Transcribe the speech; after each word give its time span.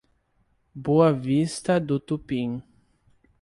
Boa 0.73 1.13
Vista 1.13 1.79
do 1.79 1.99
Tupim 1.99 2.63